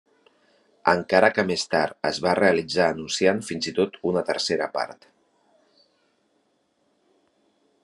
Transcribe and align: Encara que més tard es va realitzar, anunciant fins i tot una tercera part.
Encara 0.93 1.27
que 1.33 1.43
més 1.49 1.65
tard 1.73 2.07
es 2.09 2.19
va 2.27 2.33
realitzar, 2.39 2.87
anunciant 2.95 3.43
fins 3.51 3.69
i 3.73 3.75
tot 3.81 4.01
una 4.13 4.25
tercera 4.31 4.71
part. 4.79 5.07